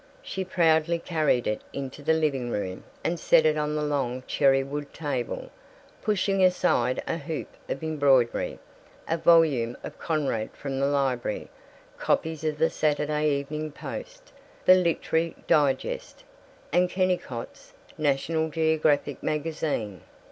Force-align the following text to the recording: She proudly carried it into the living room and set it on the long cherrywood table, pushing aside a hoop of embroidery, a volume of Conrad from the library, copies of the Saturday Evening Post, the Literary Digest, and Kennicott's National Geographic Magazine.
She 0.23 0.43
proudly 0.43 0.97
carried 0.97 1.45
it 1.45 1.61
into 1.73 2.01
the 2.01 2.13
living 2.15 2.49
room 2.49 2.85
and 3.03 3.19
set 3.19 3.45
it 3.45 3.55
on 3.55 3.75
the 3.75 3.83
long 3.83 4.23
cherrywood 4.25 4.91
table, 4.95 5.51
pushing 6.01 6.43
aside 6.43 7.03
a 7.07 7.17
hoop 7.17 7.49
of 7.69 7.83
embroidery, 7.83 8.57
a 9.07 9.15
volume 9.19 9.77
of 9.83 9.99
Conrad 9.99 10.49
from 10.53 10.79
the 10.79 10.87
library, 10.87 11.49
copies 11.99 12.43
of 12.43 12.57
the 12.57 12.71
Saturday 12.71 13.27
Evening 13.29 13.71
Post, 13.71 14.33
the 14.65 14.73
Literary 14.73 15.35
Digest, 15.45 16.23
and 16.73 16.89
Kennicott's 16.89 17.73
National 17.95 18.49
Geographic 18.49 19.21
Magazine. 19.21 20.01